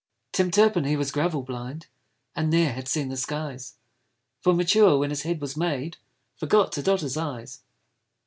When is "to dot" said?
6.71-7.01